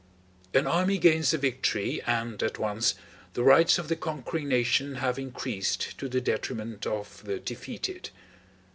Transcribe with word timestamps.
An 0.55 0.65
army 0.65 0.97
gains 0.97 1.31
a 1.31 1.37
victory, 1.37 2.01
and 2.07 2.41
at 2.41 2.57
once 2.57 2.95
the 3.33 3.43
rights 3.43 3.77
of 3.77 3.87
the 3.87 3.95
conquering 3.95 4.47
nation 4.47 4.95
have 4.95 5.19
increased 5.19 5.95
to 5.99 6.09
the 6.09 6.19
detriment 6.19 6.87
of 6.87 7.23
the 7.23 7.37
defeated. 7.39 8.09